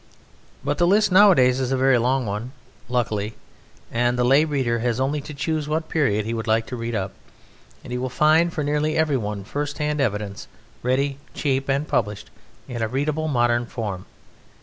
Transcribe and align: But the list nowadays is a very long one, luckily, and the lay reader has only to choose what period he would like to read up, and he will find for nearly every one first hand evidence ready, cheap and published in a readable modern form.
But 0.63 0.79
the 0.79 0.87
list 0.87 1.11
nowadays 1.11 1.59
is 1.59 1.71
a 1.71 1.77
very 1.77 1.99
long 1.99 2.25
one, 2.25 2.53
luckily, 2.89 3.35
and 3.91 4.17
the 4.17 4.23
lay 4.23 4.45
reader 4.45 4.79
has 4.79 4.99
only 4.99 5.21
to 5.21 5.31
choose 5.31 5.67
what 5.69 5.89
period 5.89 6.25
he 6.25 6.33
would 6.33 6.47
like 6.47 6.65
to 6.65 6.75
read 6.75 6.95
up, 6.95 7.11
and 7.83 7.91
he 7.91 7.99
will 7.99 8.09
find 8.09 8.51
for 8.51 8.63
nearly 8.63 8.97
every 8.97 9.15
one 9.17 9.43
first 9.43 9.77
hand 9.77 10.01
evidence 10.01 10.47
ready, 10.81 11.19
cheap 11.35 11.69
and 11.69 11.87
published 11.87 12.31
in 12.67 12.81
a 12.81 12.87
readable 12.87 13.27
modern 13.27 13.67
form. 13.67 14.07